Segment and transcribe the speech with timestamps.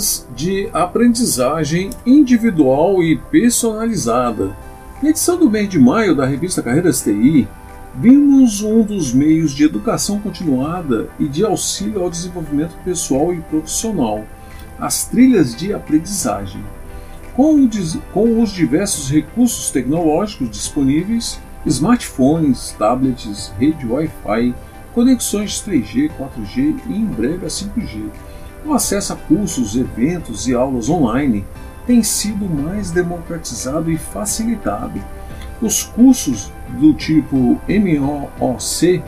[0.00, 4.56] Trilhas de aprendizagem individual e personalizada.
[5.02, 7.46] Na edição do mês de maio da revista Carreiras TI,
[7.94, 14.24] vimos um dos meios de educação continuada e de auxílio ao desenvolvimento pessoal e profissional,
[14.78, 16.64] as trilhas de aprendizagem.
[17.36, 17.68] Com,
[18.14, 24.54] com os diversos recursos tecnológicos disponíveis, smartphones, tablets, rede Wi-Fi,
[24.94, 28.08] conexões 3G, 4G e em breve a 5G
[28.64, 31.44] o acesso a cursos, eventos e aulas online
[31.86, 35.02] tem sido mais democratizado e facilitado.
[35.60, 39.02] Os cursos do tipo MOOC,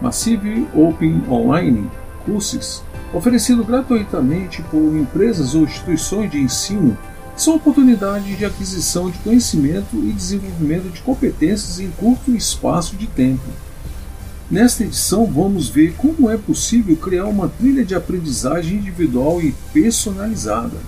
[0.00, 1.90] Massive Open Online
[2.24, 6.96] Courses, oferecidos gratuitamente por empresas ou instituições de ensino,
[7.36, 13.48] são oportunidades de aquisição de conhecimento e desenvolvimento de competências em curto espaço de tempo.
[14.50, 20.78] Nesta edição, vamos ver como é possível criar uma trilha de aprendizagem individual e personalizada.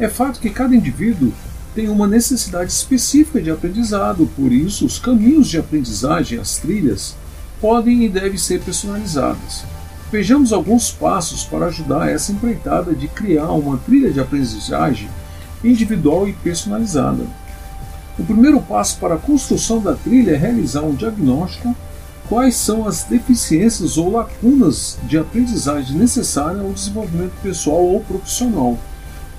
[0.00, 1.30] É fato que cada indivíduo
[1.74, 7.14] tem uma necessidade específica de aprendizado, por isso, os caminhos de aprendizagem, as trilhas,
[7.60, 9.64] podem e devem ser personalizadas.
[10.10, 15.10] Vejamos alguns passos para ajudar essa empreitada de criar uma trilha de aprendizagem
[15.62, 17.26] individual e personalizada.
[18.18, 21.76] O primeiro passo para a construção da trilha é realizar um diagnóstico
[22.28, 28.78] quais são as deficiências ou lacunas de aprendizagem necessárias ao desenvolvimento pessoal ou profissional.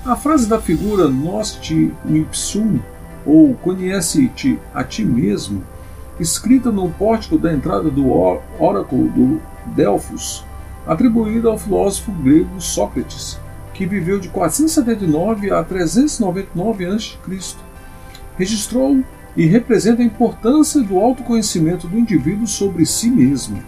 [0.04, 2.80] A frase da figura Nosti Ipsum,
[3.24, 5.62] ou Conhece-te a ti mesmo,
[6.18, 8.10] escrita no pórtico da entrada do
[8.58, 9.40] Oráculo do
[9.76, 10.44] Delfos,
[10.86, 13.38] atribuída ao filósofo grego Sócrates,
[13.72, 17.56] que viveu de 479 a 399 a.C.,
[18.36, 19.02] registrou
[19.36, 23.62] e representa a importância do autoconhecimento do indivíduo sobre si mesmo.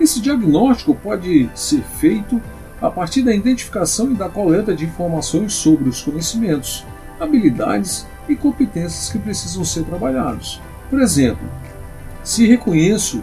[0.00, 2.40] Esse diagnóstico pode ser feito
[2.80, 6.84] a partir da identificação e da coleta de informações sobre os conhecimentos,
[7.20, 10.60] habilidades e competências que precisam ser trabalhados.
[10.90, 11.48] Por exemplo,
[12.24, 13.22] se reconheço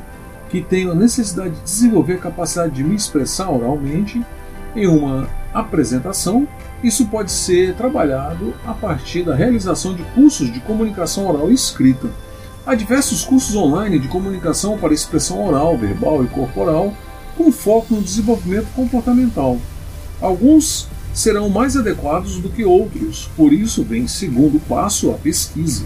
[0.50, 4.26] que tenho a necessidade de desenvolver a capacidade de me expressar oralmente
[4.76, 6.48] em uma apresentação,
[6.84, 12.10] isso pode ser trabalhado a partir da realização de cursos de comunicação oral e escrita.
[12.66, 16.94] Há diversos cursos online de comunicação para expressão oral, verbal e corporal,
[17.38, 19.58] com foco no desenvolvimento comportamental.
[20.22, 25.86] Alguns serão mais adequados do que outros, por isso vem segundo passo a pesquisa.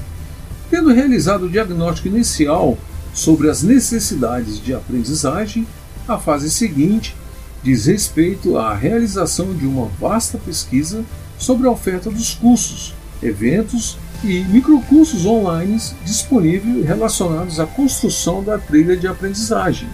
[0.70, 2.78] Tendo realizado o diagnóstico inicial
[3.14, 5.68] sobre as necessidades de aprendizagem,
[6.08, 7.16] a fase seguinte
[7.64, 11.04] diz respeito à realização de uma vasta pesquisa
[11.38, 18.98] sobre a oferta dos cursos, eventos e microcursos online disponíveis relacionados à construção da trilha
[18.98, 19.88] de aprendizagem.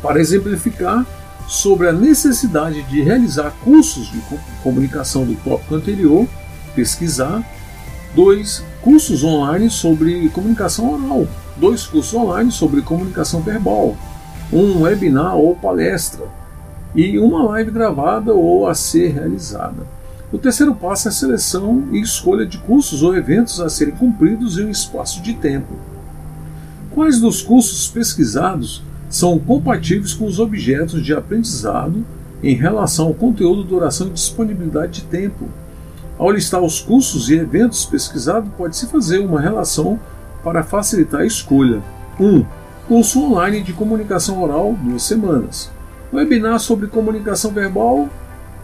[0.00, 1.04] Para exemplificar
[1.48, 4.22] sobre a necessidade de realizar cursos de
[4.62, 6.26] comunicação do tópico anterior,
[6.74, 7.42] pesquisar
[8.14, 11.26] dois cursos online sobre comunicação oral,
[11.56, 13.96] dois cursos online sobre comunicação verbal,
[14.52, 16.24] um webinar ou palestra,
[16.94, 19.86] e uma live gravada ou a ser realizada.
[20.32, 24.58] O terceiro passo é a seleção e escolha de cursos ou eventos a serem cumpridos
[24.58, 25.74] em um espaço de tempo.
[26.92, 32.04] Quais dos cursos pesquisados são compatíveis com os objetos de aprendizado
[32.42, 35.48] em relação ao conteúdo, duração e disponibilidade de tempo?
[36.16, 39.98] Ao listar os cursos e eventos pesquisados, pode-se fazer uma relação
[40.44, 41.82] para facilitar a escolha.
[42.18, 42.24] 1.
[42.24, 42.46] Um,
[42.86, 45.70] curso online de comunicação oral, duas semanas.
[46.12, 48.08] Webinar sobre comunicação verbal,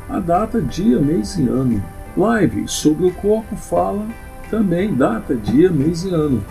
[0.09, 1.83] a data, dia, mês e ano.
[2.17, 4.05] Live sobre o corpo fala,
[4.51, 6.45] também data, dia, mês e ano.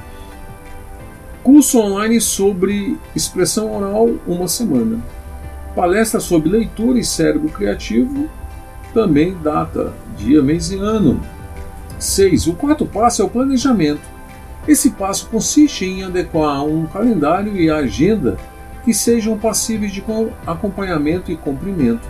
[1.44, 5.00] Curso online sobre expressão oral, uma semana.
[5.76, 8.30] Palestra sobre leitura e cérebro criativo,
[8.94, 11.20] também data, dia, mês e ano.
[12.00, 12.48] 6.
[12.48, 14.02] O quarto passo é o planejamento.
[14.66, 18.38] Esse passo consiste em adequar um calendário e a agenda
[18.86, 20.02] que sejam passíveis de
[20.46, 22.08] acompanhamento e cumprimento.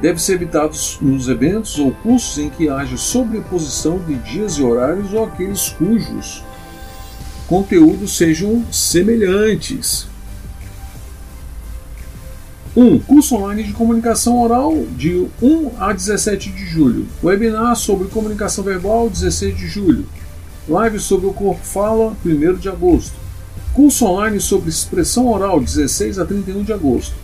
[0.00, 5.12] deve ser evitado nos eventos ou cursos em que haja sobreposição de dias e horários
[5.12, 6.42] ou aqueles cujos
[7.48, 10.06] conteúdos sejam semelhantes.
[12.76, 12.84] 1.
[12.84, 17.08] Um, curso online de comunicação oral de 1 a 17 de julho.
[17.24, 20.06] Webinar sobre comunicação verbal 16 de julho.
[20.68, 23.27] Live sobre o corpo fala 1 de agosto.
[23.78, 27.14] Curso online sobre expressão oral 16 a 31 de agosto.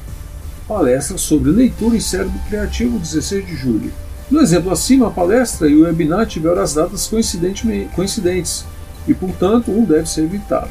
[0.69, 3.93] Palestra sobre leitura em cérebro criativo 16 de julho.
[4.31, 8.65] No exemplo acima, a palestra e o webinar tiveram as datas coincidentes
[9.09, 10.71] e, portanto, um deve ser evitado.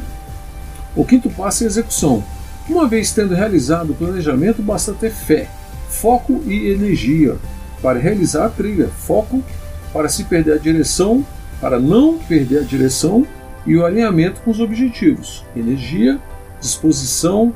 [0.96, 2.24] O quinto passo é a execução.
[2.70, 5.50] Uma vez tendo realizado o planejamento, basta ter fé,
[5.90, 7.36] foco e energia
[7.82, 8.88] para realizar a trilha.
[8.88, 9.44] Foco
[9.92, 11.26] para se perder a direção,
[11.60, 13.28] para não perder a direção
[13.66, 15.46] e o alinhamento com os objetivos.
[15.56, 16.20] Energia,
[16.60, 17.54] disposição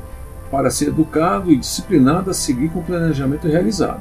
[0.50, 4.00] para ser educado e disciplinado a seguir com o planejamento realizado.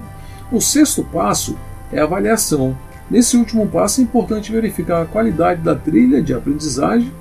[0.51, 1.57] O sexto passo
[1.91, 2.77] é a avaliação.
[3.09, 7.11] Nesse último passo é importante verificar a qualidade da trilha de aprendizagem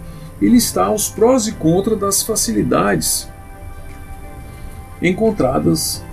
[0.41, 3.29] e listar os prós e contras das facilidades
[5.01, 6.05] encontradas.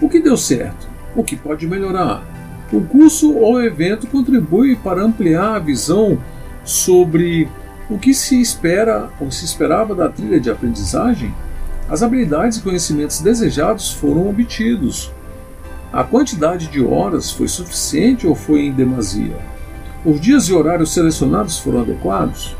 [0.00, 0.88] O que deu certo?
[1.14, 2.24] O que pode melhorar?
[2.72, 6.18] O curso ou evento contribui para ampliar a visão
[6.64, 7.48] sobre
[7.90, 11.34] o que se espera ou se esperava da trilha de aprendizagem.
[11.88, 15.10] As habilidades e conhecimentos desejados foram obtidos.
[15.92, 19.36] A quantidade de horas foi suficiente ou foi em demasia?
[20.04, 22.54] Os dias e horários selecionados foram adequados?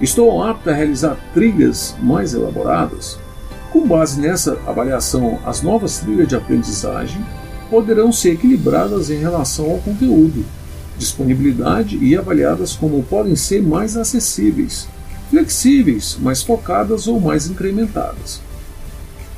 [0.00, 3.18] Estou apto a realizar trilhas mais elaboradas?
[3.72, 7.20] Com base nessa avaliação, as novas trilhas de aprendizagem
[7.68, 10.44] poderão ser equilibradas em relação ao conteúdo,
[10.98, 14.88] disponibilidade e avaliadas como podem ser mais acessíveis,
[15.30, 18.40] flexíveis, mais focadas ou mais incrementadas.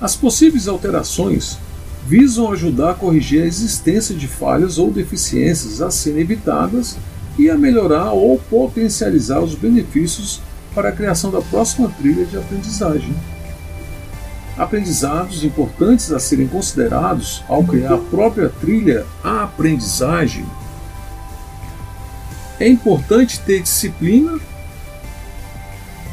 [0.01, 1.59] As possíveis alterações
[2.07, 6.97] visam ajudar a corrigir a existência de falhas ou deficiências a serem evitadas
[7.39, 10.41] e a melhorar ou potencializar os benefícios
[10.75, 13.15] para a criação da próxima trilha de aprendizagem
[14.59, 20.45] aprendizados importantes a serem considerados ao criar a própria trilha à aprendizagem.
[22.61, 24.39] É importante ter disciplina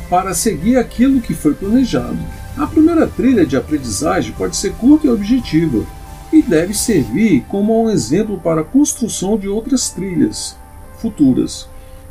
[0.10, 2.20] para seguir aquilo que foi planejado.
[2.56, 5.84] A primeira trilha de aprendizagem pode ser curta e objetiva
[6.32, 10.56] e deve servir como um exemplo para a construção de outras trilhas
[11.00, 11.68] futuras.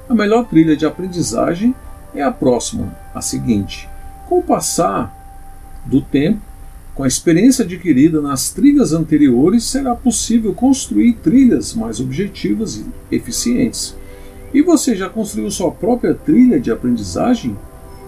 [0.09, 1.75] A melhor trilha de aprendizagem
[2.15, 3.89] é a próxima, a seguinte.
[4.29, 5.15] Com o passar
[5.85, 6.41] do tempo,
[6.95, 13.97] com a experiência adquirida nas trilhas anteriores, será possível construir trilhas mais objetivas e eficientes.
[14.55, 17.57] E você já construiu sua própria trilha de aprendizagem?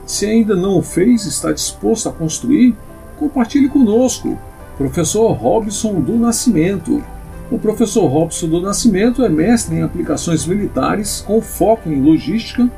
[0.07, 2.75] Se ainda não o fez, está disposto a construir?
[3.19, 4.39] Compartilhe conosco.
[4.79, 7.03] Professor Robson do Nascimento.
[7.51, 12.71] O professor Robson do Nascimento é mestre em aplicações militares com foco em logística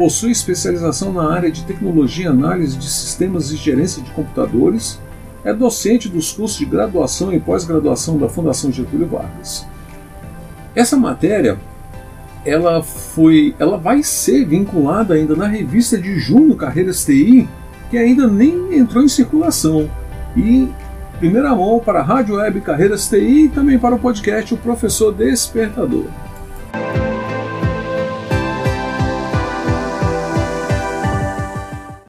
[0.00, 4.98] Possui especialização na área de tecnologia e análise de sistemas e gerência de computadores.
[5.44, 9.66] É docente dos cursos de graduação e pós-graduação da Fundação Getúlio Vargas.
[10.74, 11.58] Essa matéria
[12.44, 17.48] ela foi, ela vai ser vinculada ainda na revista de junho Carreiras TI,
[17.90, 19.90] que ainda nem entrou em circulação.
[20.36, 20.68] E
[21.18, 25.12] primeira mão para a Rádio Web Carreiras TI e também para o podcast O Professor
[25.12, 26.06] Despertador.